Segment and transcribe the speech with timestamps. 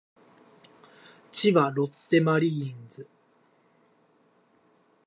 [1.31, 3.07] 千葉ロッテマリーンズ